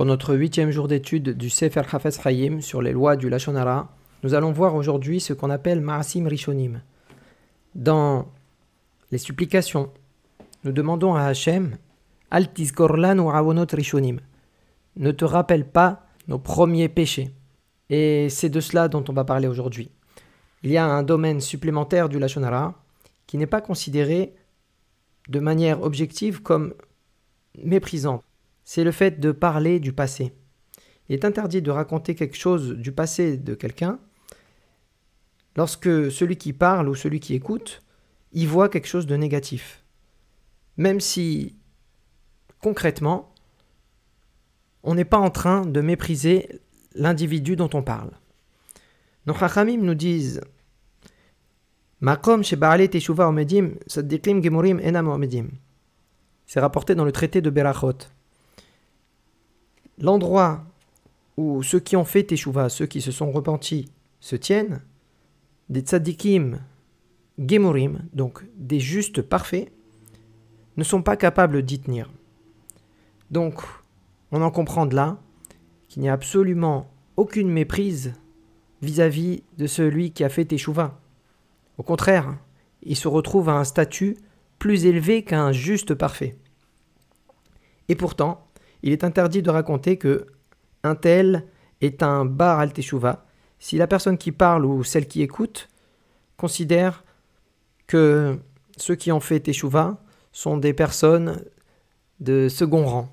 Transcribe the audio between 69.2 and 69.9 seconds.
parfaits,